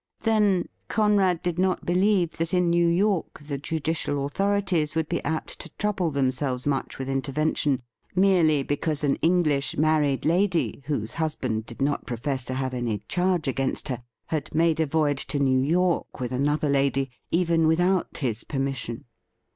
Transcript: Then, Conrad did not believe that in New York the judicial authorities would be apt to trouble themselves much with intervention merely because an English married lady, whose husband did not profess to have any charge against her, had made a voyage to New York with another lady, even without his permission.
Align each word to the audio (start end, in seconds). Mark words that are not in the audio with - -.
Then, 0.21 0.67
Conrad 0.87 1.43
did 1.43 1.59
not 1.59 1.85
believe 1.85 2.37
that 2.37 2.55
in 2.55 2.71
New 2.71 2.87
York 2.87 3.39
the 3.47 3.59
judicial 3.59 4.25
authorities 4.25 4.95
would 4.95 5.07
be 5.07 5.23
apt 5.23 5.59
to 5.59 5.69
trouble 5.77 6.09
themselves 6.09 6.65
much 6.65 6.97
with 6.97 7.07
intervention 7.07 7.83
merely 8.15 8.63
because 8.63 9.03
an 9.03 9.17
English 9.17 9.77
married 9.77 10.25
lady, 10.25 10.81
whose 10.87 11.11
husband 11.13 11.67
did 11.67 11.83
not 11.83 12.07
profess 12.07 12.43
to 12.45 12.55
have 12.55 12.73
any 12.73 13.03
charge 13.07 13.47
against 13.47 13.89
her, 13.89 14.01
had 14.25 14.55
made 14.55 14.79
a 14.79 14.87
voyage 14.87 15.27
to 15.27 15.37
New 15.39 15.61
York 15.61 16.19
with 16.19 16.31
another 16.31 16.67
lady, 16.67 17.11
even 17.29 17.67
without 17.67 18.17
his 18.17 18.43
permission. 18.43 19.05